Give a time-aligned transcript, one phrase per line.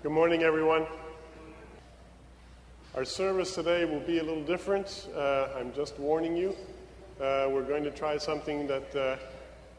[0.00, 0.86] Good morning, everyone.
[2.94, 5.08] Our service today will be a little different.
[5.12, 6.50] Uh, I'm just warning you.
[7.20, 9.16] Uh, we're going to try something that uh,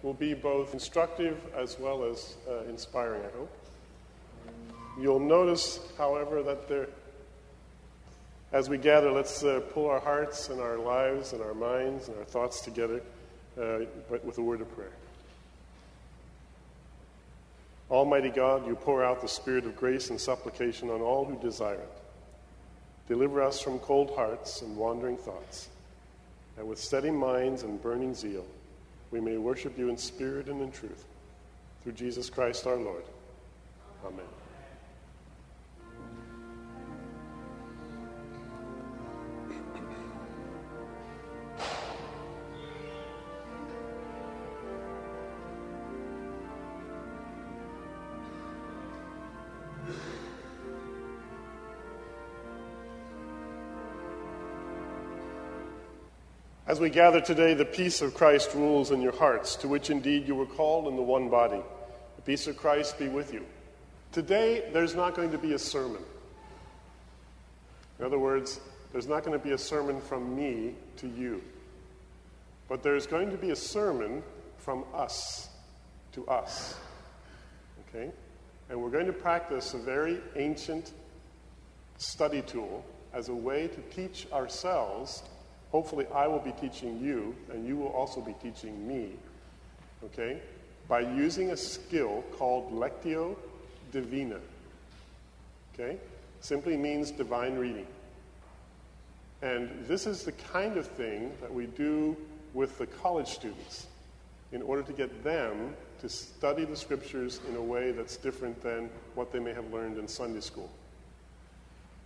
[0.03, 3.57] will be both instructive as well as uh, inspiring, I hope.
[4.99, 6.89] You'll notice, however, that there,
[8.51, 12.17] as we gather, let's uh, pull our hearts and our lives and our minds and
[12.17, 13.01] our thoughts together
[13.57, 14.91] uh, with a word of prayer.
[17.89, 21.75] Almighty God, you pour out the spirit of grace and supplication on all who desire
[21.75, 22.01] it.
[23.07, 25.69] Deliver us from cold hearts and wandering thoughts,
[26.55, 28.45] that with steady minds and burning zeal,
[29.09, 31.05] we may worship you in spirit and in truth.
[31.81, 33.03] Through Jesus Christ our Lord.
[34.05, 34.38] Amen.
[56.69, 60.27] As we gather today, the peace of Christ rules in your hearts, to which indeed
[60.27, 61.63] you were called in the one body.
[62.15, 63.43] The peace of Christ be with you.
[64.11, 66.03] Today, there's not going to be a sermon.
[67.97, 68.59] In other words,
[68.91, 71.41] there's not going to be a sermon from me to you.
[72.67, 74.21] But there's going to be a sermon
[74.59, 75.49] from us
[76.11, 76.75] to us.
[77.87, 78.11] Okay?
[78.69, 80.93] And we're going to practice a very ancient
[81.97, 85.23] study tool as a way to teach ourselves
[85.71, 89.11] Hopefully, I will be teaching you, and you will also be teaching me,
[90.03, 90.39] okay,
[90.87, 93.35] by using a skill called Lectio
[93.91, 94.39] Divina.
[95.73, 95.97] Okay?
[96.41, 97.85] Simply means divine reading.
[99.41, 102.17] And this is the kind of thing that we do
[102.53, 103.87] with the college students
[104.51, 108.89] in order to get them to study the scriptures in a way that's different than
[109.15, 110.69] what they may have learned in Sunday school.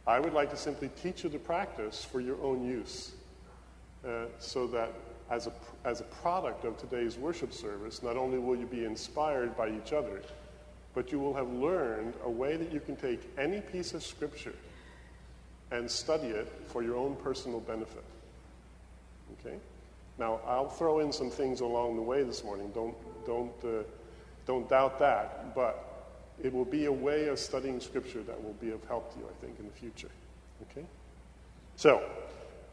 [0.06, 3.14] I would like to simply teach you the practice for your own use.
[4.06, 4.92] Uh, so that
[5.30, 5.54] as a,
[5.86, 9.94] as a product of today's worship service, not only will you be inspired by each
[9.94, 10.22] other,
[10.94, 14.54] but you will have learned a way that you can take any piece of Scripture
[15.72, 18.04] and study it for your own personal benefit.
[19.40, 19.56] Okay?
[20.20, 22.72] Now, I'll throw in some things along the way this morning.
[22.76, 22.96] Don't,
[23.26, 23.84] don't, uh,
[24.46, 25.56] don't doubt that.
[25.56, 26.12] But
[26.44, 29.26] it will be a way of studying Scripture that will be of help to you,
[29.26, 30.10] I think, in the future.
[30.70, 30.86] Okay?
[31.76, 32.04] So,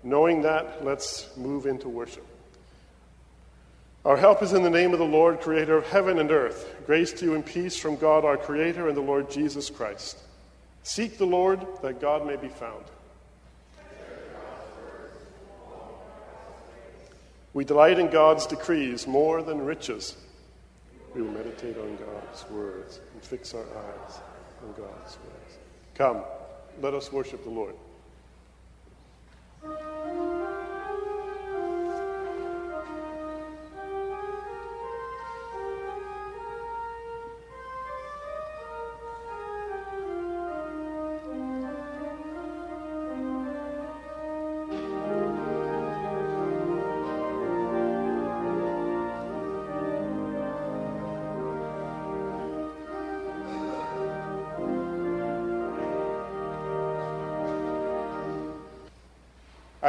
[0.03, 2.27] Knowing that, let's move into worship.
[4.05, 6.75] Our help is in the name of the Lord, creator of heaven and earth.
[6.87, 10.17] Grace to you and peace from God our creator and the Lord Jesus Christ.
[10.83, 12.85] Seek the Lord that God may be found.
[17.53, 20.17] We delight in God's decrees more than riches.
[21.15, 24.21] We will meditate on God's words and fix our eyes
[24.63, 25.59] on God's ways.
[25.95, 26.23] Come,
[26.81, 27.75] let us worship the Lord.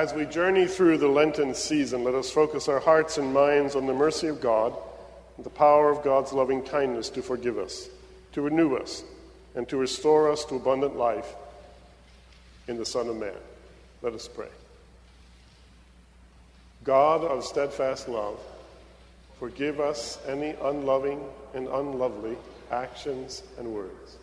[0.01, 3.85] As we journey through the Lenten season, let us focus our hearts and minds on
[3.85, 4.75] the mercy of God
[5.37, 7.87] and the power of God's loving kindness to forgive us,
[8.31, 9.03] to renew us,
[9.53, 11.35] and to restore us to abundant life
[12.67, 13.35] in the Son of Man.
[14.01, 14.47] Let us pray.
[16.83, 18.39] God of steadfast love,
[19.37, 21.23] forgive us any unloving
[21.53, 22.37] and unlovely
[22.71, 24.17] actions and words.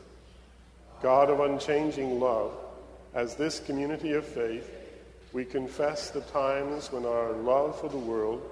[1.03, 2.51] God of unchanging love,
[3.15, 4.75] as this community of faith
[5.33, 8.43] we confess the times when our love for the world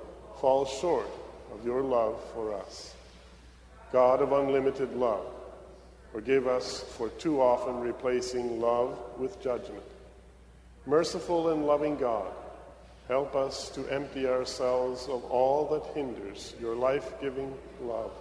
[0.40, 1.08] falls short
[1.52, 2.94] of your love for us.
[3.92, 5.26] God of unlimited love,
[6.12, 9.82] forgive us for too often replacing love with judgment.
[10.84, 12.30] Merciful and loving God,
[13.08, 18.12] help us to empty ourselves of all that hinders your life giving love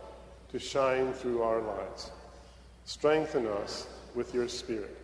[0.52, 2.12] to shine through our lives.
[2.86, 4.98] Strengthen us with your Spirit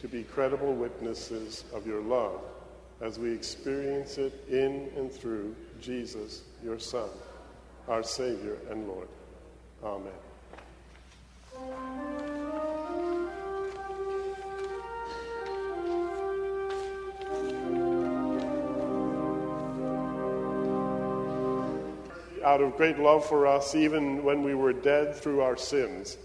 [0.00, 2.40] to be credible witnesses of your love
[3.02, 7.08] as we experience it in and through Jesus, your Son,
[7.88, 9.08] our Savior and Lord.
[9.82, 10.12] Amen.
[22.44, 26.18] Out of great love for us, even when we were dead through our sins,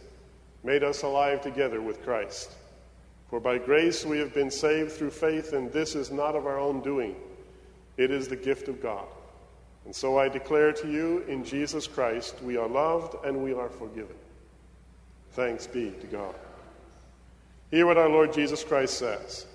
[0.64, 2.57] made us alive together with Christ.
[3.30, 6.60] For by grace we have been saved through faith, and this is not of our
[6.60, 7.16] own doing.
[7.98, 9.06] It is the gift of God.
[9.86, 13.70] And so I declare to you, in Jesus Christ, we are loved and we are
[13.70, 14.16] forgiven.
[15.32, 16.36] Thanks be to God.
[17.72, 19.46] Hear what our Lord Jesus Christ says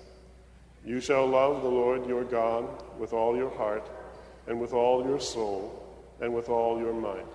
[0.85, 2.65] You shall love the Lord your God
[2.99, 3.89] with all your heart,
[4.47, 5.83] and with all your soul,
[6.21, 7.27] and with all your mind.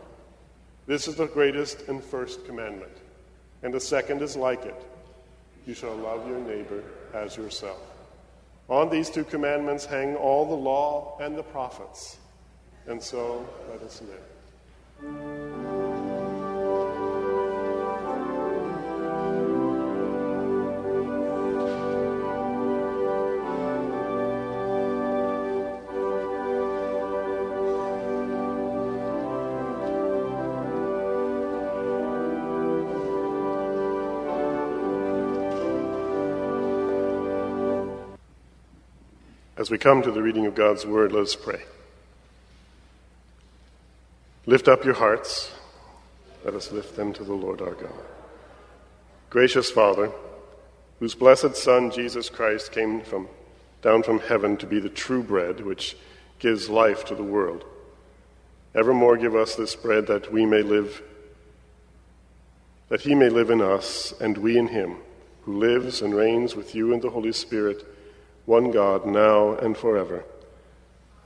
[0.86, 2.92] This is the greatest and first commandment.
[3.62, 4.84] And the second is like it
[5.68, 6.82] you shall love your neighbor
[7.12, 7.78] as yourself.
[8.70, 12.16] On these two commandments hang all the law and the prophets.
[12.86, 14.02] And so let us
[15.02, 15.77] live.
[39.68, 41.60] As we come to the reading of God's Word, let us pray.
[44.46, 45.52] Lift up your hearts.
[46.42, 47.92] Let us lift them to the Lord our God.
[49.28, 50.10] Gracious Father,
[51.00, 53.28] whose blessed Son, Jesus Christ, came from,
[53.82, 55.98] down from heaven to be the true bread which
[56.38, 57.62] gives life to the world,
[58.74, 61.02] evermore give us this bread that we may live,
[62.88, 64.96] that he may live in us and we in him,
[65.42, 67.84] who lives and reigns with you in the Holy Spirit
[68.48, 70.24] one God, now and forever.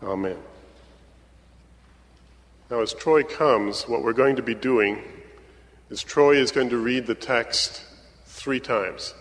[0.03, 0.37] Amen.
[2.69, 5.01] Now, as Troy comes, what we're going to be doing
[5.89, 7.85] is Troy is going to read the text
[8.27, 9.15] three times.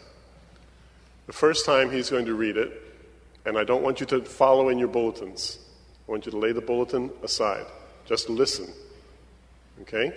[1.28, 2.72] The first time he's going to read it,
[3.46, 5.60] and I don't want you to follow in your bulletins.
[6.08, 7.68] I want you to lay the bulletin aside.
[8.08, 8.68] Just listen.
[9.84, 10.12] Okay?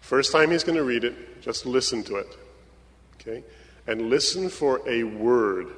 [0.00, 2.36] First time he's going to read it, just listen to it.
[3.20, 3.42] Okay?
[3.88, 5.72] And listen for a word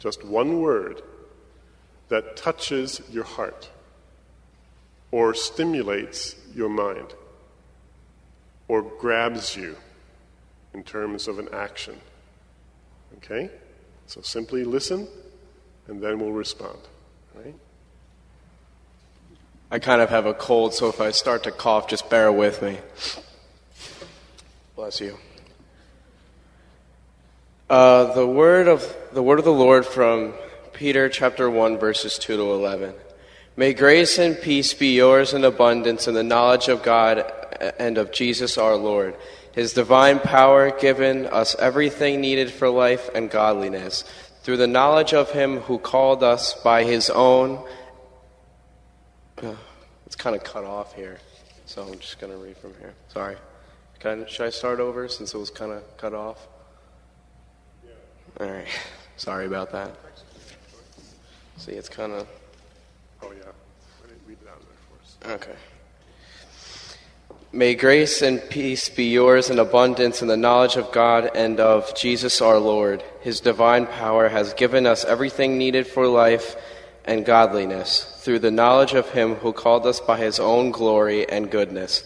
[0.00, 1.02] just one word
[2.08, 3.70] that touches your heart
[5.12, 7.14] or stimulates your mind
[8.66, 9.76] or grabs you
[10.74, 11.96] in terms of an action.
[13.18, 13.50] Okay?
[14.06, 15.06] So simply listen
[15.86, 16.78] and then we'll respond.
[17.34, 17.54] Right?
[19.70, 22.62] I kind of have a cold, so if I start to cough, just bear with
[22.62, 22.78] me.
[24.74, 25.16] Bless you.
[27.70, 30.34] Uh, the word of the word of the Lord from
[30.72, 32.92] Peter chapter one verses two to eleven.
[33.54, 37.32] May grace and peace be yours in abundance in the knowledge of God
[37.78, 39.14] and of Jesus our Lord.
[39.52, 44.02] His divine power given us everything needed for life and godliness
[44.42, 47.64] through the knowledge of Him who called us by His own.
[50.06, 51.20] It's kind of cut off here,
[51.66, 52.94] so I'm just going to read from here.
[53.14, 53.36] Sorry.
[54.04, 56.48] I, should I start over since it was kind of cut off?
[58.40, 58.66] All right.
[59.18, 59.94] Sorry about that.
[61.58, 62.26] See, it's kind of.
[63.22, 63.44] Oh, yeah.
[64.26, 65.34] Read it out there for us.
[65.34, 65.56] Okay.
[67.52, 71.94] May grace and peace be yours in abundance in the knowledge of God and of
[71.94, 73.04] Jesus our Lord.
[73.20, 76.56] His divine power has given us everything needed for life
[77.04, 81.50] and godliness through the knowledge of Him who called us by His own glory and
[81.50, 82.04] goodness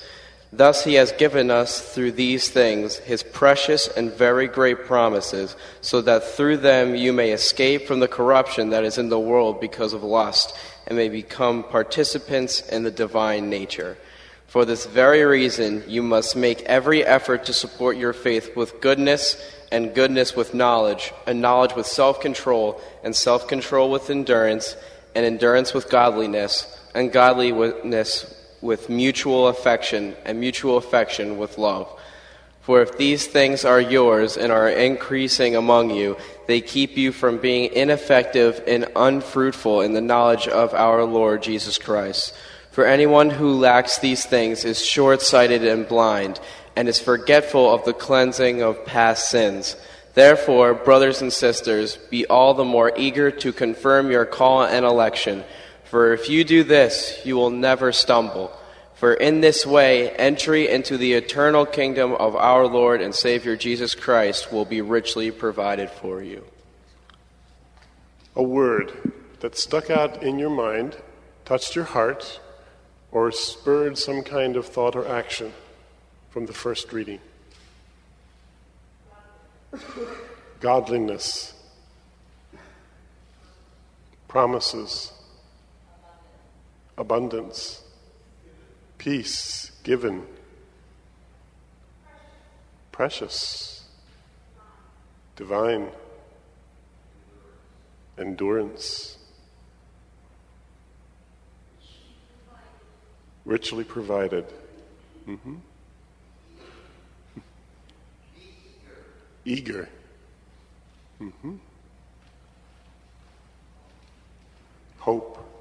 [0.57, 6.01] Thus he has given us through these things his precious and very great promises, so
[6.03, 9.93] that through them you may escape from the corruption that is in the world because
[9.93, 10.57] of lust,
[10.87, 13.99] and may become participants in the divine nature.
[14.47, 19.37] For this very reason, you must make every effort to support your faith with goodness,
[19.73, 24.77] and goodness with knowledge, and knowledge with self control, and self control with endurance,
[25.17, 31.87] and endurance with godliness, and godliness with mutual affection, and mutual affection with love.
[32.63, 36.17] For if these things are yours and are increasing among you,
[36.47, 41.77] they keep you from being ineffective and unfruitful in the knowledge of our Lord Jesus
[41.77, 42.35] Christ.
[42.71, 46.41] For anyone who lacks these things is short sighted and blind,
[46.75, 49.77] and is forgetful of the cleansing of past sins.
[50.15, 55.45] Therefore, brothers and sisters, be all the more eager to confirm your call and election.
[55.95, 58.51] For if you do this, you will never stumble.
[58.97, 63.95] For in this way, entry into the eternal kingdom of our Lord and Savior Jesus
[63.95, 66.43] Christ will be richly provided for you.
[68.35, 70.97] A word that stuck out in your mind,
[71.45, 72.41] touched your heart,
[73.13, 75.53] or spurred some kind of thought or action
[76.31, 77.21] from the first reading.
[80.59, 81.55] Godliness,
[84.27, 85.13] promises,
[86.97, 87.83] abundance,
[88.99, 90.27] peace given,
[92.93, 93.85] precious,
[95.37, 95.89] divine
[98.17, 99.19] endurance,
[103.45, 104.45] richly provided.
[105.27, 105.55] Mm-hmm.
[109.45, 109.89] Eager.
[111.21, 111.57] Mm-hmm.
[114.99, 115.54] Hope.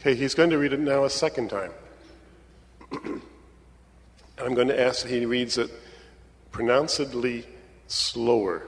[0.00, 1.72] Okay, he's going to read it now a second time.
[4.38, 5.70] I'm going to ask that he reads it
[6.50, 7.46] pronouncedly
[7.86, 8.66] slower.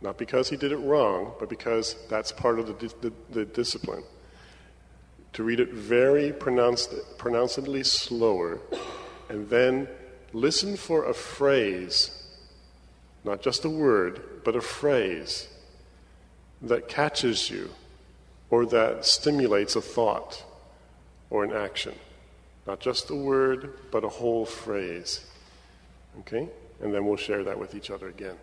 [0.00, 4.04] Not because he did it wrong, but because that's part of the, the, the discipline.
[5.32, 8.60] To read it very pronounced, pronouncedly slower,
[9.28, 9.88] and then
[10.32, 12.28] listen for a phrase,
[13.24, 15.48] not just a word, but a phrase
[16.60, 17.70] that catches you
[18.50, 20.44] or that stimulates a thought
[21.30, 21.94] or an action.
[22.66, 25.24] Not just a word, but a whole phrase.
[26.20, 26.48] Okay?
[26.80, 28.36] And then we'll share that with each other again.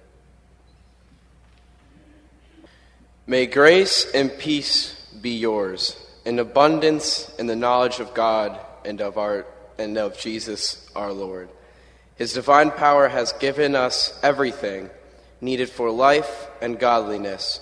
[3.28, 9.18] May grace and peace be yours, in abundance in the knowledge of God and of
[9.18, 9.46] our
[9.78, 11.50] and of Jesus our Lord.
[12.16, 14.90] His divine power has given us everything
[15.40, 17.60] needed for life and godliness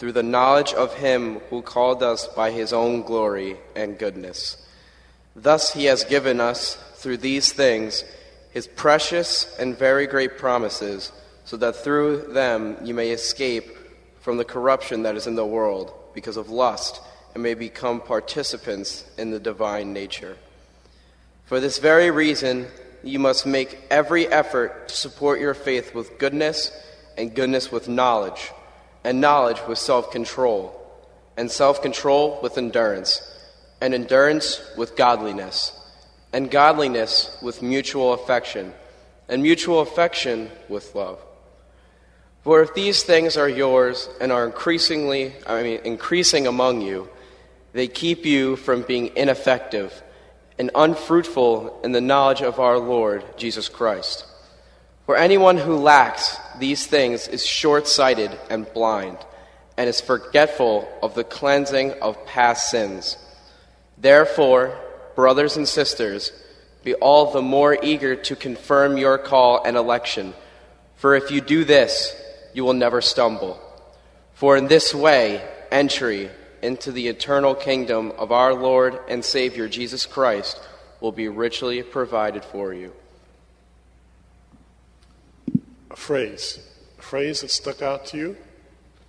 [0.00, 4.56] through the knowledge of him who called us by his own glory and goodness.
[5.36, 8.02] Thus he has given us through these things
[8.50, 11.12] his precious and very great promises
[11.44, 13.76] so that through them you may escape
[14.20, 17.02] from the corruption that is in the world because of lust
[17.34, 20.38] and may become participants in the divine nature.
[21.44, 22.68] For this very reason,
[23.04, 26.72] you must make every effort to support your faith with goodness,
[27.18, 28.50] and goodness with knowledge,
[29.04, 30.74] and knowledge with self control,
[31.36, 33.22] and self control with endurance,
[33.80, 35.72] and endurance with godliness,
[36.32, 38.72] and godliness with mutual affection,
[39.28, 41.18] and mutual affection with love.
[42.42, 47.08] For if these things are yours and are increasingly, I mean, increasing among you,
[47.72, 50.02] they keep you from being ineffective
[50.58, 54.26] and unfruitful in the knowledge of our Lord Jesus Christ.
[55.10, 59.18] For anyone who lacks these things is short sighted and blind,
[59.76, 63.18] and is forgetful of the cleansing of past sins.
[63.98, 64.78] Therefore,
[65.16, 66.30] brothers and sisters,
[66.84, 70.32] be all the more eager to confirm your call and election.
[70.94, 72.14] For if you do this,
[72.54, 73.60] you will never stumble.
[74.34, 76.30] For in this way, entry
[76.62, 80.60] into the eternal kingdom of our Lord and Savior Jesus Christ
[81.00, 82.92] will be richly provided for you.
[86.00, 86.58] Phrase,
[86.98, 88.36] a phrase that stuck out to you,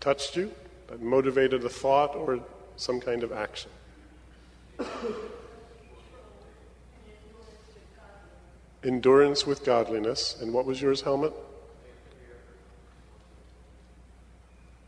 [0.02, 0.52] touched you,
[0.88, 2.42] that motivated a thought or
[2.76, 3.72] some kind of action.
[8.84, 10.36] Endurance with godliness.
[10.42, 11.34] And what was yours, Helmut?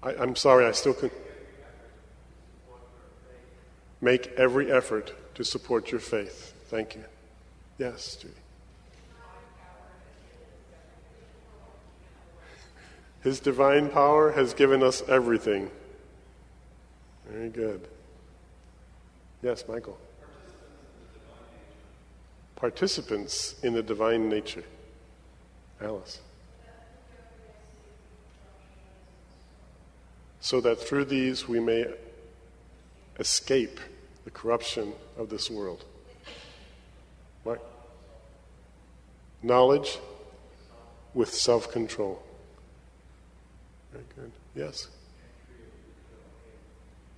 [0.03, 1.09] I, am sorry, I still can.
[4.01, 6.53] Make every effort to support your faith.
[6.67, 7.05] Thank you.
[7.77, 8.42] Yes, Judy.
[13.23, 15.71] His divine power has given us everything.
[17.29, 17.87] Very good.
[19.41, 19.97] Yes, Michael.
[22.57, 24.65] Participants in the divine nature.
[25.81, 26.19] Alice.
[30.41, 31.85] So that through these we may
[33.19, 33.79] escape
[34.25, 35.85] the corruption of this world.
[37.43, 37.63] What?
[39.41, 39.99] Knowledge
[41.13, 42.21] with self control.
[43.93, 44.31] Very good.
[44.55, 44.87] Yes.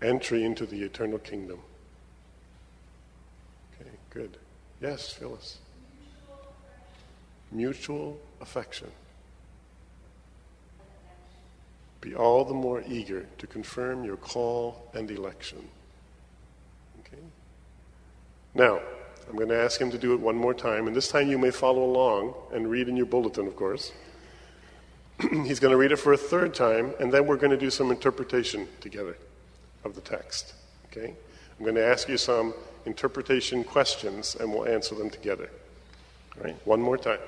[0.01, 1.60] Entry into the eternal kingdom.
[3.74, 4.38] Okay, good.
[4.82, 5.60] Yes, Phyllis.
[7.51, 8.91] Mutual affection.
[12.01, 15.67] Be all the more eager to confirm your call and election.
[17.00, 17.24] Okay?
[18.53, 18.82] Now,
[19.27, 21.39] I'm going to ask him to do it one more time, and this time you
[21.39, 23.91] may follow along and read in your bulletin, of course.
[25.45, 27.69] He's going to read it for a third time, and then we're going to do
[27.69, 29.17] some interpretation together
[29.84, 30.53] of the text.
[30.88, 31.13] Okay?
[31.57, 32.53] I'm going to ask you some
[32.86, 35.50] interpretation questions, and we'll answer them together.
[36.38, 36.55] All right?
[36.65, 37.19] One more time.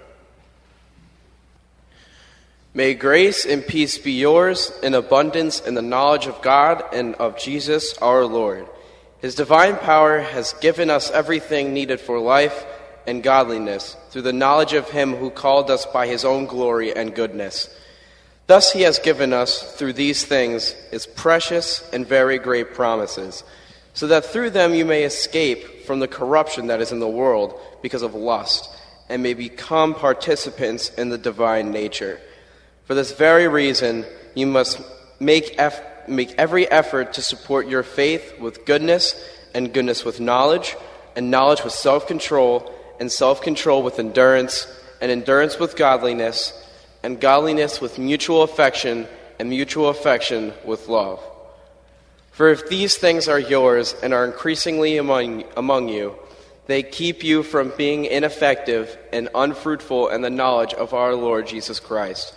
[2.74, 7.40] May grace and peace be yours in abundance in the knowledge of God and of
[7.40, 8.68] Jesus our Lord
[9.20, 12.66] his divine power has given us everything needed for life
[13.08, 17.16] and godliness through the knowledge of Him who called us by His own glory and
[17.16, 17.74] goodness.
[18.48, 23.44] Thus, He has given us, through these things, His precious and very great promises,
[23.94, 27.60] so that through them you may escape from the corruption that is in the world
[27.82, 28.70] because of lust,
[29.10, 32.20] and may become participants in the divine nature.
[32.84, 34.82] For this very reason, you must
[35.20, 39.16] make, eff- make every effort to support your faith with goodness,
[39.54, 40.76] and goodness with knowledge,
[41.16, 44.68] and knowledge with self control, and self control with endurance,
[45.02, 46.54] and endurance with godliness,
[47.04, 49.08] and godliness with mutual affection,
[49.40, 51.22] and mutual affection with love.
[52.32, 56.16] For if these things are yours and are increasingly among, among you,
[56.68, 61.80] they keep you from being ineffective and unfruitful in the knowledge of our Lord Jesus
[61.80, 62.36] Christ.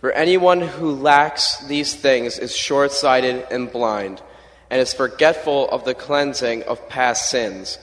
[0.00, 4.22] For anyone who lacks these things is short sighted and blind,
[4.70, 7.78] and is forgetful of the cleansing of past sins.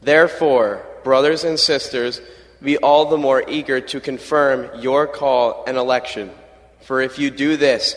[0.00, 2.20] Therefore, brothers and sisters,
[2.62, 6.30] be all the more eager to confirm your call and election.
[6.82, 7.96] For if you do this,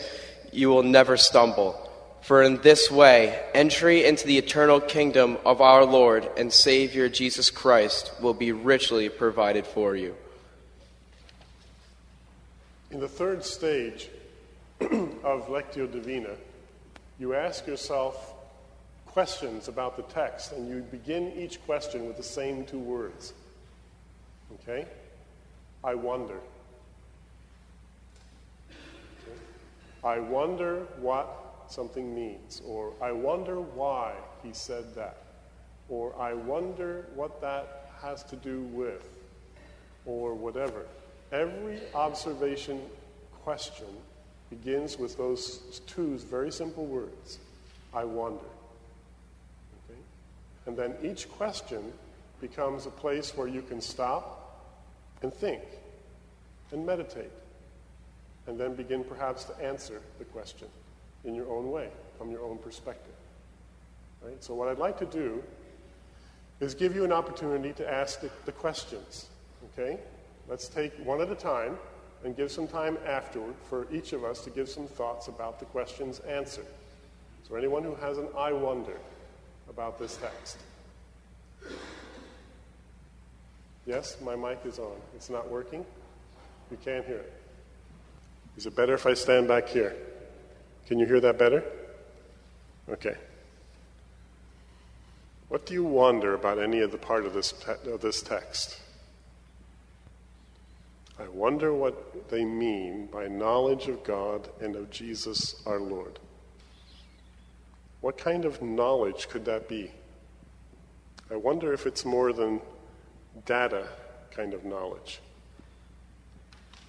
[0.50, 1.76] you will never stumble.
[2.22, 7.50] For in this way, entry into the eternal kingdom of our Lord and Savior Jesus
[7.50, 10.16] Christ will be richly provided for you.
[12.92, 14.08] In the third stage
[14.80, 16.34] of Lectio Divina,
[17.18, 18.31] you ask yourself
[19.12, 23.34] questions about the text, and you begin each question with the same two words.
[24.54, 24.86] Okay?
[25.84, 26.38] I wonder.
[28.70, 29.38] Okay?
[30.02, 31.28] I wonder what
[31.68, 35.18] something means, or I wonder why he said that,
[35.90, 39.06] or I wonder what that has to do with,
[40.06, 40.86] or whatever.
[41.32, 42.80] Every observation
[43.44, 43.86] question
[44.48, 47.38] begins with those two very simple words
[47.94, 48.51] I wonder.
[50.66, 51.92] And then each question
[52.40, 54.42] becomes a place where you can stop
[55.22, 55.62] and think
[56.72, 57.30] and meditate,
[58.46, 60.68] and then begin perhaps to answer the question
[61.24, 61.88] in your own way,
[62.18, 63.14] from your own perspective.
[64.22, 64.42] Right?
[64.42, 65.42] So, what I'd like to do
[66.60, 69.26] is give you an opportunity to ask the, the questions.
[69.72, 69.98] Okay?
[70.48, 71.76] Let's take one at a time
[72.24, 75.66] and give some time afterward for each of us to give some thoughts about the
[75.66, 76.66] questions answered.
[77.48, 78.96] So, anyone who has an I wonder
[79.72, 80.58] about this text?
[83.86, 84.96] Yes, my mic is on.
[85.14, 85.84] It's not working?
[86.70, 87.32] You can't hear it.
[88.56, 89.96] Is it better if I stand back here?
[90.86, 91.64] Can you hear that better?
[92.88, 93.16] Okay.
[95.48, 98.78] What do you wonder about any of the part of this, te- of this text?
[101.18, 106.18] I wonder what they mean by knowledge of God and of Jesus our Lord.
[108.02, 109.90] What kind of knowledge could that be?
[111.30, 112.60] I wonder if it's more than
[113.46, 113.88] data
[114.30, 115.20] kind of knowledge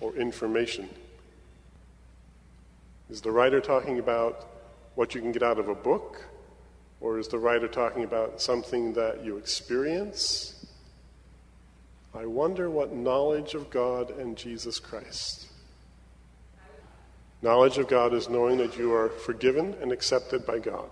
[0.02, 0.89] or information
[3.13, 4.47] is the writer talking about
[4.95, 6.26] what you can get out of a book?
[6.99, 10.65] Or is the writer talking about something that you experience?
[12.15, 15.47] I wonder what knowledge of God and Jesus Christ.
[17.43, 20.89] Knowledge of God is knowing that you are forgiven and accepted by God.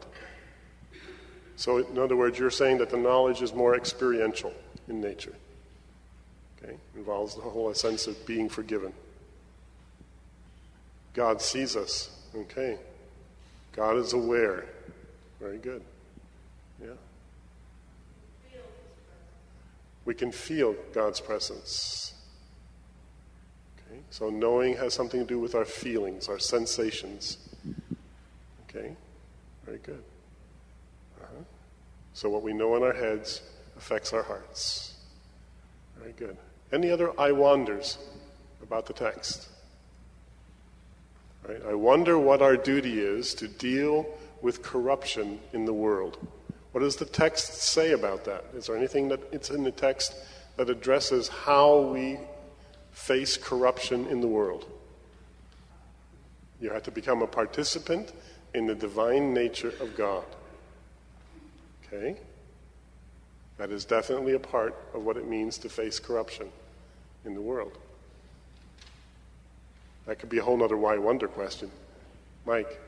[1.56, 4.54] So, in other words, you're saying that the knowledge is more experiential
[4.90, 5.34] in nature.
[6.62, 6.76] Okay?
[6.96, 8.92] Involves the whole sense of being forgiven.
[11.14, 12.10] God sees us.
[12.36, 12.78] Okay.
[13.72, 14.66] God is aware.
[15.40, 15.82] Very good.
[16.82, 16.90] Yeah.
[20.04, 22.14] We can feel God's presence.
[23.92, 24.02] Okay.
[24.10, 27.38] So knowing has something to do with our feelings, our sensations.
[28.70, 28.96] Okay.
[29.66, 30.04] Very good.
[31.22, 31.44] Uh-huh.
[32.14, 33.42] So what we know in our heads
[33.78, 34.94] affects our hearts.
[35.98, 36.38] Very good.
[36.72, 37.98] Any other I wonders
[38.64, 39.50] about the text?
[41.48, 41.62] Right?
[41.68, 44.06] I wonder what our duty is to deal
[44.42, 46.18] with corruption in the world.
[46.72, 48.46] What does the text say about that?
[48.56, 50.16] Is there anything that it's in the text
[50.56, 52.18] that addresses how we
[52.92, 54.66] face corruption in the world?
[56.60, 58.14] You have to become a participant
[58.54, 60.26] in the divine nature of God.
[61.86, 62.18] Okay?
[63.58, 66.50] That is definitely a part of what it means to face corruption
[67.26, 67.78] in the world.
[70.06, 71.72] That could be a whole other why wonder question.
[72.46, 72.80] Mike.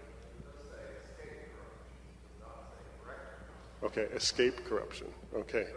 [3.84, 5.08] Okay, escape corruption.
[5.36, 5.68] Okay.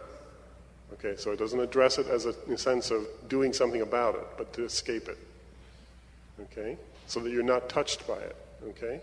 [0.93, 4.25] Okay, so it doesn't address it as a, a sense of doing something about it,
[4.37, 5.17] but to escape it.
[6.41, 6.77] Okay?
[7.07, 8.35] So that you're not touched by it.
[8.69, 8.99] Okay?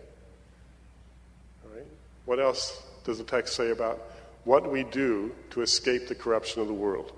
[1.65, 1.87] All right?
[2.25, 4.01] What else does the text say about
[4.45, 7.13] what we do to escape the corruption of the world?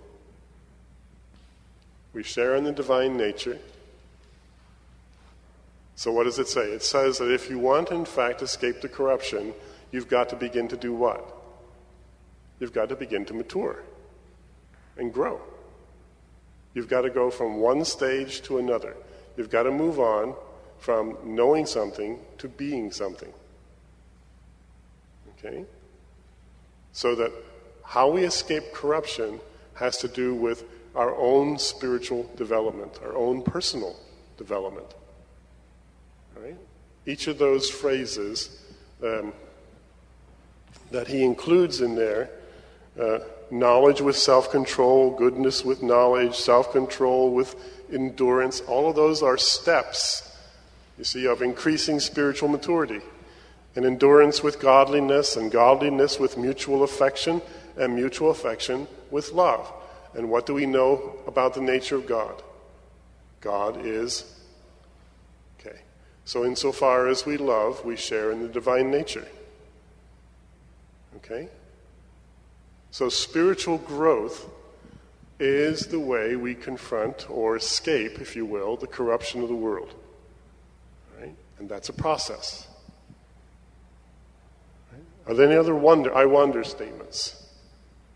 [2.12, 3.58] We share in the divine nature
[5.96, 6.72] so, what does it say?
[6.72, 9.54] It says that if you want, in fact, to escape the corruption,
[9.90, 11.34] you've got to begin to do what?
[12.60, 13.82] You've got to begin to mature
[14.96, 15.40] and grow.
[16.74, 18.96] You've got to go from one stage to another.
[19.36, 20.34] You've got to move on
[20.78, 23.32] from knowing something to being something.
[25.38, 25.64] Okay?
[26.92, 27.32] So that
[27.82, 29.40] how we escape corruption
[29.74, 33.96] has to do with our own spiritual development, our own personal
[34.36, 34.94] development.
[36.36, 36.56] Right?
[37.06, 38.62] Each of those phrases
[39.02, 39.32] um,
[40.90, 42.30] that he includes in there
[43.00, 47.54] uh, knowledge with self control, goodness with knowledge, self control with
[47.92, 50.36] endurance all of those are steps,
[50.98, 53.00] you see, of increasing spiritual maturity.
[53.74, 57.42] And endurance with godliness, and godliness with mutual affection,
[57.76, 59.70] and mutual affection with love.
[60.14, 62.42] And what do we know about the nature of God?
[63.42, 64.24] God is.
[65.60, 65.76] Okay.
[66.24, 69.28] So, insofar as we love, we share in the divine nature.
[71.16, 71.48] Okay?
[72.96, 74.48] So, spiritual growth
[75.38, 79.92] is the way we confront or escape, if you will, the corruption of the world.
[81.20, 81.34] Right?
[81.58, 82.66] And that's a process.
[84.90, 85.02] Right?
[85.26, 87.44] Are there any other wonder, I wonder statements?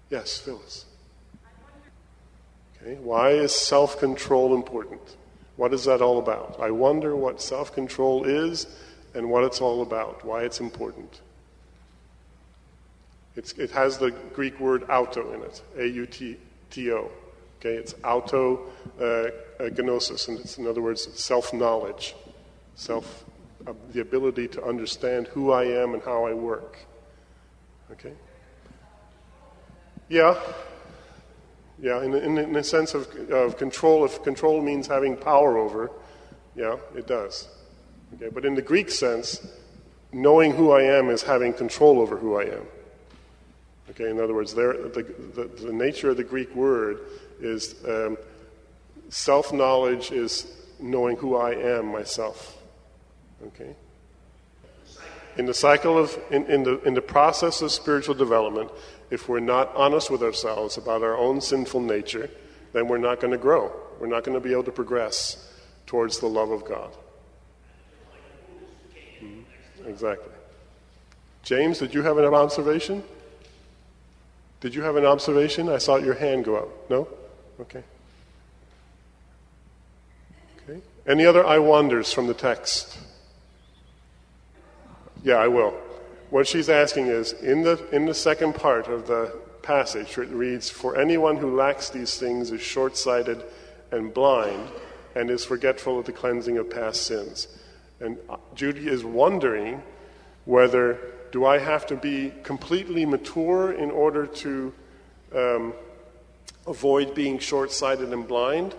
[0.09, 0.87] Yes, Phyllis.
[2.81, 5.03] Okay, why is self control important?
[5.57, 6.59] What is that all about?
[6.59, 8.67] I wonder what self control is
[9.13, 11.21] and what it's all about, why it's important.
[13.37, 16.37] It's, it has the Greek word auto in it, A U T
[16.71, 17.11] T O.
[17.59, 19.31] Okay, it's auto uh,
[19.77, 22.15] gnosis, and it's in other words self knowledge,
[22.75, 23.25] self
[23.67, 26.79] uh, the ability to understand who I am and how I work.
[27.93, 28.15] Okay.
[30.09, 30.41] Yeah,
[31.81, 32.03] yeah.
[32.03, 35.91] In, in, in a sense of, of control, if control means having power over,
[36.57, 37.49] yeah, it does.
[38.15, 39.47] Okay, but in the Greek sense,
[40.13, 42.67] knowing who I am is having control over who I am.
[43.91, 45.03] Okay, in other words, there, the,
[45.35, 47.01] the, the nature of the Greek word
[47.41, 48.17] is um,
[49.09, 50.47] self knowledge is
[50.79, 52.57] knowing who I am myself.
[53.47, 53.75] Okay?
[55.37, 58.71] In the cycle of, in, in, the, in the process of spiritual development,
[59.11, 62.31] if we're not honest with ourselves about our own sinful nature,
[62.73, 63.73] then we're not going to grow.
[63.99, 65.53] We're not going to be able to progress
[65.87, 66.97] towards the love of God.
[69.23, 69.89] Mm-hmm.
[69.89, 70.33] Exactly.
[71.43, 73.03] James, did you have an observation?
[74.61, 75.69] Did you have an observation?
[75.69, 76.91] I saw your hand go up.
[76.91, 77.09] No?
[77.61, 77.83] Okay.
[80.69, 80.81] Okay.
[81.07, 82.99] Any other I wonders from the text?
[85.23, 85.75] Yeah, I will.
[86.31, 90.71] What she's asking is in the, in the second part of the passage, it reads,
[90.71, 93.43] For anyone who lacks these things is short sighted
[93.91, 94.69] and blind
[95.15, 97.49] and is forgetful of the cleansing of past sins.
[97.99, 99.83] And uh, Judy is wondering
[100.45, 100.99] whether
[101.33, 104.73] do I have to be completely mature in order to
[105.35, 105.75] um,
[106.67, 108.75] avoid being short sighted and blind?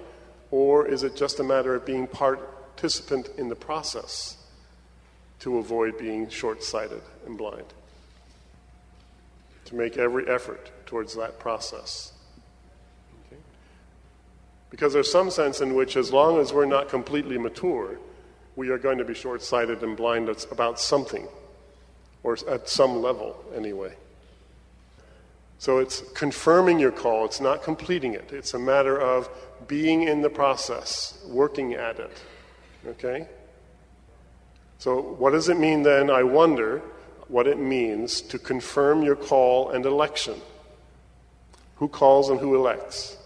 [0.52, 4.38] Or is it just a matter of being participant in the process
[5.40, 7.74] to avoid being short sighted and blind?
[9.66, 12.12] To make every effort towards that process.
[13.28, 13.42] Okay?
[14.70, 17.98] Because there's some sense in which, as long as we're not completely mature,
[18.58, 21.26] we are going to be short sighted and blind about something
[22.24, 23.94] or at some level anyway.
[25.58, 28.32] So it's confirming your call, it's not completing it.
[28.32, 29.30] It's a matter of
[29.68, 32.18] being in the process, working at it.
[32.88, 33.28] Okay?
[34.80, 36.10] So, what does it mean then?
[36.10, 36.82] I wonder
[37.28, 40.42] what it means to confirm your call and election.
[41.76, 43.18] Who calls and who elects?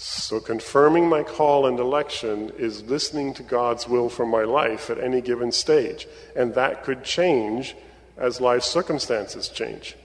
[0.00, 5.00] So, confirming my call and election is listening to God's will for my life at
[5.00, 6.06] any given stage.
[6.36, 7.74] And that could change
[8.16, 9.96] as life circumstances change.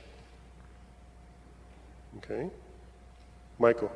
[2.18, 2.50] Okay?
[3.60, 3.92] Michael.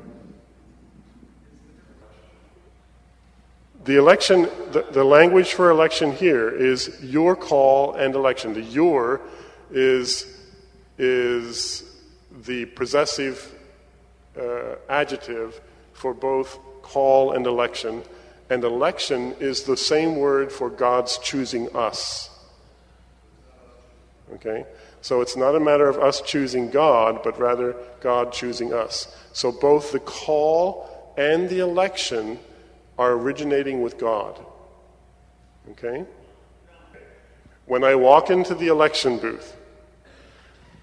[3.83, 8.53] The election, the, the language for election here is your call and election.
[8.53, 9.19] The your
[9.71, 10.27] is,
[10.99, 11.91] is
[12.43, 13.55] the possessive
[14.39, 15.59] uh, adjective
[15.97, 18.03] for both call and election.
[18.51, 22.29] And election is the same word for God's choosing us.
[24.35, 24.65] Okay?
[25.01, 29.13] So it's not a matter of us choosing God, but rather God choosing us.
[29.33, 32.39] So both the call and the election
[32.99, 34.39] are originating with God.
[35.71, 36.05] Okay?
[37.65, 39.57] When I walk into the election booth,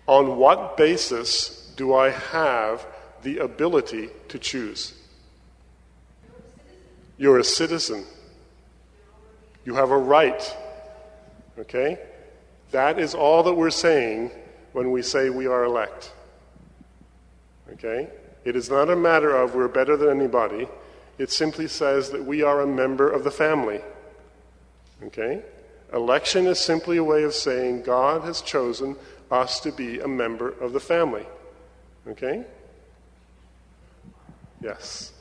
[0.07, 2.85] on what basis do I have
[3.22, 5.04] the ability to choose?
[7.16, 8.05] You're a citizen.
[9.64, 10.57] You have a right.
[11.59, 11.98] Okay?
[12.70, 14.31] That is all that we're saying
[14.72, 16.12] when we say we are elect.
[17.72, 18.09] Okay?
[18.44, 20.68] It is not a matter of we're better than anybody.
[21.18, 23.81] It simply says that we are a member of the family.
[25.05, 25.42] Okay?
[25.92, 28.96] Election is simply a way of saying God has chosen
[29.31, 31.27] us to be a member of the family.
[32.09, 32.44] Okay?
[34.61, 35.13] Yes.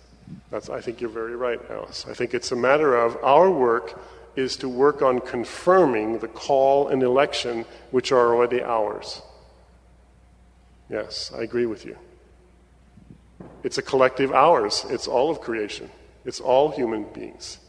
[0.49, 2.05] That's, I think you're very right, Alice.
[2.09, 3.99] I think it's a matter of our work
[4.36, 9.21] is to work on confirming the call and election which are already ours.
[10.89, 11.97] Yes, I agree with you.
[13.63, 14.86] It's a collective ours.
[14.89, 15.89] It's all of creation.
[16.25, 17.59] It's all human beings.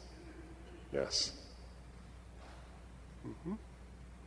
[0.92, 1.32] Yes.
[3.26, 3.54] Mm-hmm.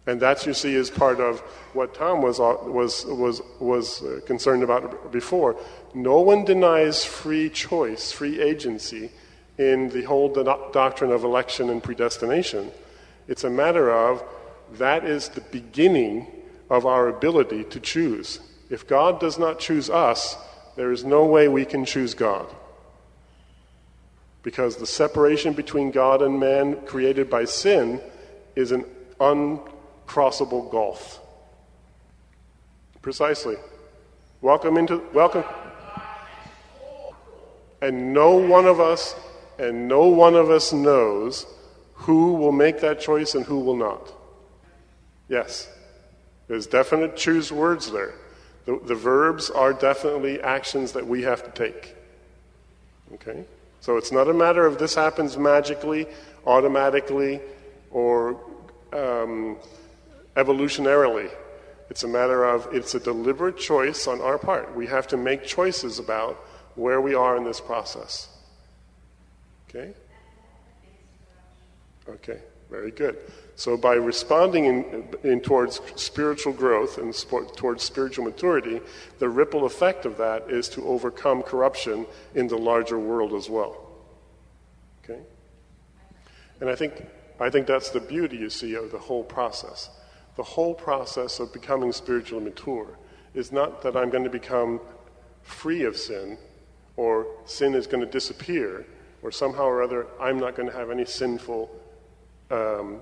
[0.08, 1.42] And that, you see, is part of
[1.74, 5.58] what Tom was, was, was, was uh, concerned about before.
[5.94, 9.12] No one denies free choice, free agency
[9.58, 12.72] in the whole do- doctrine of election and predestination.
[13.28, 14.24] It's a matter of
[14.74, 16.28] that is the beginning
[16.70, 18.40] of our ability to choose.
[18.70, 20.38] If God does not choose us,
[20.78, 22.48] there is no way we can choose God.
[24.42, 28.00] Because the separation between God and man created by sin
[28.56, 28.86] is an
[30.08, 31.20] uncrossable gulf.
[33.02, 33.56] Precisely.
[34.42, 35.44] Welcome into welcome.
[37.82, 39.16] And no one of us
[39.60, 41.46] and no one of us knows
[41.94, 44.12] who will make that choice and who will not.
[45.30, 45.70] Yes.
[46.48, 48.14] There's definite choose words there.
[48.66, 51.96] The, the verbs are definitely actions that we have to take.
[53.16, 53.46] Okay?
[53.82, 56.08] So it's not a matter of this happens magically,
[56.46, 57.42] automatically,
[57.92, 58.40] or
[58.94, 59.58] um,
[60.38, 61.30] evolutionarily.
[61.90, 64.74] It's a matter of it's a deliberate choice on our part.
[64.76, 66.36] We have to make choices about
[66.76, 68.30] where we are in this process.
[69.68, 69.94] Okay?
[72.08, 73.18] Okay, very good.
[73.56, 77.14] So by responding in, in towards spiritual growth and
[77.56, 78.80] towards spiritual maturity,
[79.20, 83.90] the ripple effect of that is to overcome corruption in the larger world as well.
[85.04, 85.20] Okay?
[86.62, 87.06] And I think,
[87.40, 89.90] I think that's the beauty, you see, of the whole process.
[90.38, 92.98] The whole process of becoming spiritually mature
[93.34, 94.80] is not that I'm going to become
[95.42, 96.38] free of sin
[96.96, 98.86] or sin is going to disappear
[99.24, 101.70] or somehow or other I'm not going to have any sinful
[102.52, 103.02] um,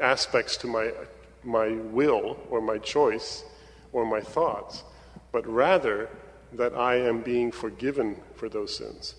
[0.00, 0.92] aspects to my,
[1.44, 3.44] my will or my choice
[3.92, 4.82] or my thoughts,
[5.30, 6.08] but rather
[6.52, 9.14] that I am being forgiven for those sins.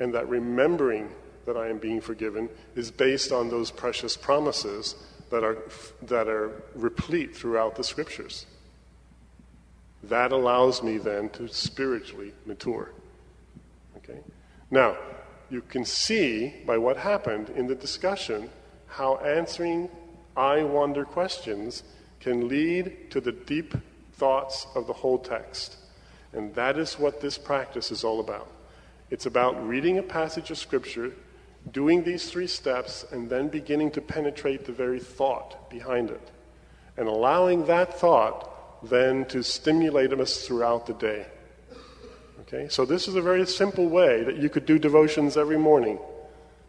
[0.00, 1.10] And that remembering
[1.44, 4.94] that I am being forgiven is based on those precious promises
[5.30, 5.58] that are,
[6.02, 8.46] that are replete throughout the scriptures.
[10.04, 12.92] That allows me then to spiritually mature.
[13.96, 14.20] Okay?
[14.70, 14.96] Now,
[15.50, 18.50] you can see by what happened in the discussion
[18.86, 19.88] how answering
[20.36, 21.82] I wonder questions
[22.20, 23.74] can lead to the deep
[24.12, 25.76] thoughts of the whole text.
[26.32, 28.50] And that is what this practice is all about.
[29.10, 31.12] It's about reading a passage of Scripture,
[31.72, 36.30] doing these three steps, and then beginning to penetrate the very thought behind it.
[36.96, 41.26] And allowing that thought then to stimulate us throughout the day.
[42.42, 42.68] Okay?
[42.68, 45.98] So, this is a very simple way that you could do devotions every morning.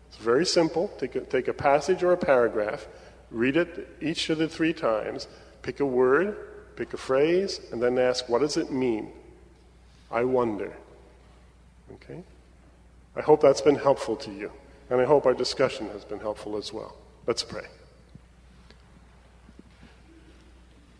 [0.07, 0.89] It's very simple.
[0.99, 2.87] Take a, take a passage or a paragraph,
[3.29, 5.27] read it each of the three times,
[5.61, 6.35] pick a word,
[6.75, 9.11] pick a phrase, and then ask, what does it mean?
[10.11, 10.73] I wonder.
[11.93, 12.23] Okay?
[13.15, 14.51] I hope that's been helpful to you,
[14.89, 16.95] and I hope our discussion has been helpful as well.
[17.27, 17.65] Let's pray.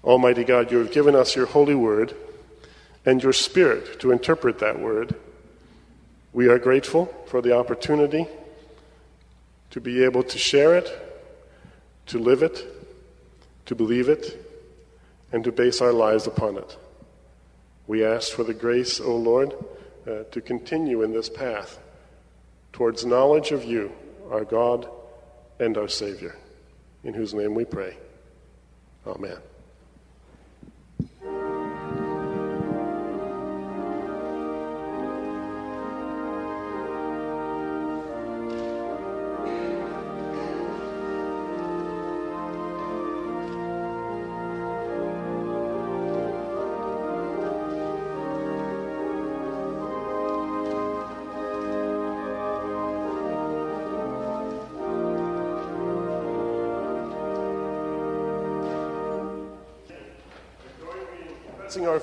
[0.03, 2.15] Almighty God, you have given us your holy word
[3.05, 5.15] and your spirit to interpret that word.
[6.31, 8.27] We are grateful for the opportunity
[9.71, 10.89] to be able to share it,
[12.07, 12.65] to live it,
[13.65, 14.45] to believe it,
[15.31, 16.77] and to base our lives upon it.
[17.87, 19.53] We ask for the grace, O Lord,
[20.07, 21.79] uh, to continue in this path
[22.73, 23.91] towards knowledge of you,
[24.31, 24.89] our God
[25.59, 26.35] and our Savior,
[27.03, 27.97] in whose name we pray.
[29.05, 29.37] Amen.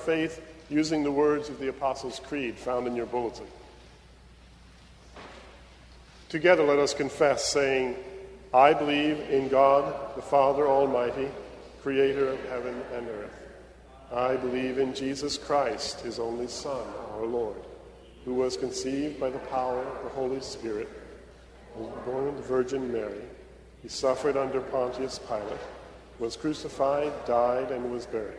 [0.06, 0.40] Faith
[0.70, 3.46] using the words of the Apostles' Creed found in your bulletin.
[6.28, 7.96] Together, let us confess, saying,
[8.54, 11.28] I believe in God, the Father Almighty,
[11.82, 13.42] creator of heaven and earth.
[14.12, 17.62] I believe in Jesus Christ, his only Son, our Lord,
[18.24, 20.88] who was conceived by the power of the Holy Spirit,
[21.74, 23.22] was born of the Virgin Mary.
[23.82, 25.66] He suffered under Pontius Pilate,
[26.18, 28.38] was crucified, died, and was buried.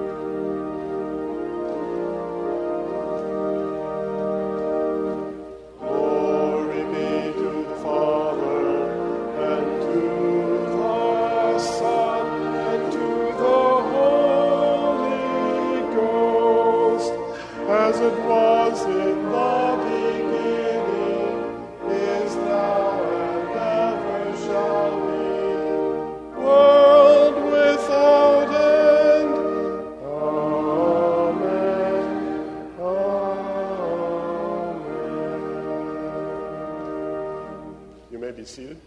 [38.21, 38.79] May be seated.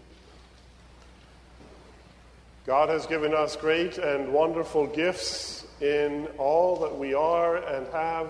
[2.65, 8.27] God has given us great and wonderful gifts in all that we are and have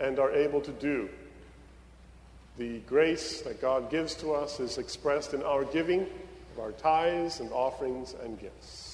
[0.00, 1.10] and are able to do.
[2.56, 6.06] The grace that God gives to us is expressed in our giving
[6.54, 8.85] of our tithes and offerings and gifts.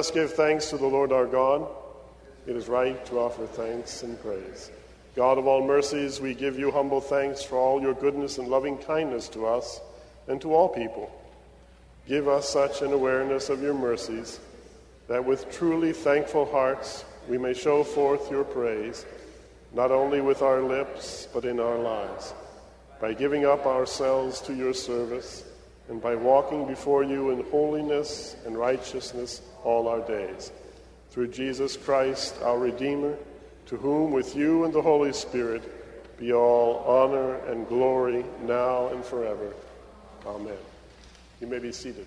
[0.00, 1.68] Us give thanks to the Lord our God.
[2.46, 4.70] It is right to offer thanks and praise.
[5.14, 8.78] God of all mercies, we give you humble thanks for all your goodness and loving
[8.78, 9.78] kindness to us
[10.26, 11.12] and to all people.
[12.08, 14.40] Give us such an awareness of your mercies
[15.06, 19.04] that with truly thankful hearts we may show forth your praise,
[19.74, 22.32] not only with our lips, but in our lives,
[23.02, 25.44] by giving up ourselves to your service
[25.90, 30.52] and by walking before you in holiness and righteousness all our days.
[31.10, 33.16] Through Jesus Christ, our Redeemer,
[33.66, 39.04] to whom with you and the Holy Spirit be all honor and glory now and
[39.04, 39.52] forever.
[40.24, 40.56] Amen.
[41.40, 42.06] You may be seated.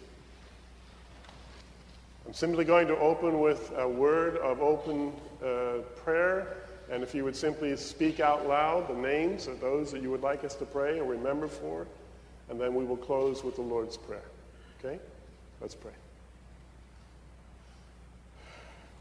[2.26, 5.12] I'm simply going to open with a word of open
[5.44, 6.56] uh, prayer.
[6.90, 10.22] And if you would simply speak out loud the names of those that you would
[10.22, 11.86] like us to pray or remember for,
[12.54, 14.30] and then we will close with the Lord's Prayer.
[14.78, 15.00] Okay?
[15.60, 15.92] Let's pray.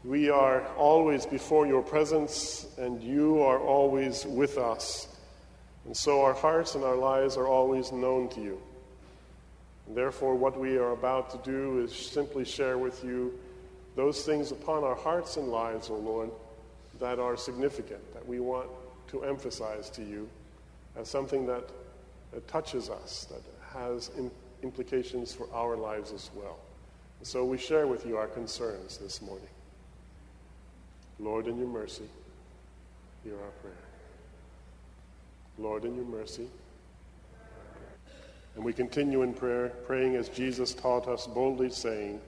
[0.03, 5.07] We are always before your presence, and you are always with us.
[5.85, 8.59] And so our hearts and our lives are always known to you.
[9.85, 13.37] And therefore, what we are about to do is simply share with you
[13.95, 16.31] those things upon our hearts and lives, O Lord,
[16.99, 18.67] that are significant, that we want
[19.09, 20.27] to emphasize to you
[20.95, 21.69] as something that,
[22.33, 23.41] that touches us, that
[23.77, 26.57] has im- implications for our lives as well.
[27.19, 29.47] And so we share with you our concerns this morning.
[31.19, 32.09] Lord, in your mercy,
[33.23, 33.73] hear our prayer.
[35.57, 36.47] Lord, in your mercy.
[38.55, 42.19] And we continue in prayer, praying as Jesus taught us, boldly saying,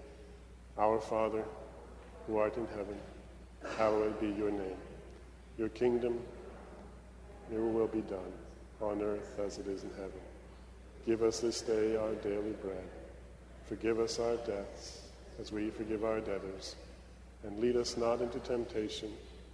[0.78, 1.44] Our Father,
[2.26, 2.98] who art in heaven,
[3.78, 4.78] hallowed be your name.
[5.58, 6.20] Your kingdom,
[7.52, 8.32] your will be done,
[8.86, 10.12] on earth as it is in heaven.
[11.06, 12.88] Give us this day our daily bread.
[13.68, 15.02] Forgive us our debts,
[15.40, 16.76] as we forgive our debtors.
[17.44, 19.12] And lead us not into temptation,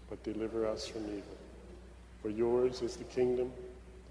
[0.10, 1.38] but deliver us from evil.
[2.22, 3.52] For yours is the kingdom,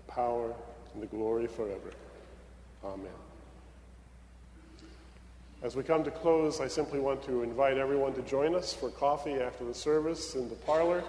[0.07, 0.53] the power,
[0.95, 1.93] and the glory forever.
[2.85, 3.07] Amen.
[5.63, 8.89] As we come to close, I simply want to invite everyone to join us for
[8.89, 11.05] coffee after the service in the parlor,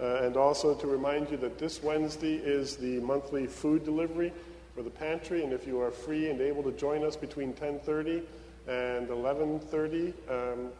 [0.00, 4.32] uh, and also to remind you that this Wednesday is the monthly food delivery
[4.74, 8.22] for the pantry, and if you are free and able to join us between 10:30
[8.66, 10.70] and 11:30, um,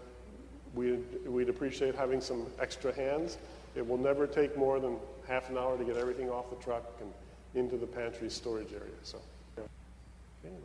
[0.75, 3.39] we'd, we'd appreciate having some extra hands.
[3.77, 4.97] It will never take more than
[5.27, 7.12] half an hour to get everything off the truck and
[7.55, 8.95] into the pantry storage area.
[9.03, 9.19] So.
[9.59, 9.69] Okay,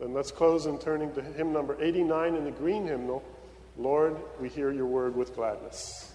[0.00, 3.22] then let's close in turning to hymn number 89 in the green hymnal,
[3.78, 6.12] Lord, we hear your word with gladness.